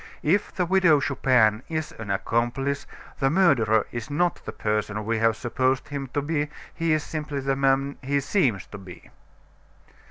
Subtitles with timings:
[0.23, 2.87] If the Widow Chupin is an accomplice,
[3.19, 7.39] the murderer is not the person we have supposed him to be; he is simply
[7.39, 9.11] the man he seems to be."